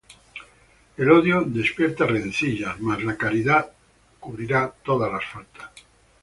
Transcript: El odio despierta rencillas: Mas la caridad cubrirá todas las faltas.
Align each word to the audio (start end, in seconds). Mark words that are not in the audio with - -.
El 0.97 1.11
odio 1.11 1.43
despierta 1.45 2.07
rencillas: 2.07 2.79
Mas 2.81 3.03
la 3.03 3.15
caridad 3.17 3.71
cubrirá 4.19 4.73
todas 4.81 5.11
las 5.13 5.23
faltas. 5.31 5.69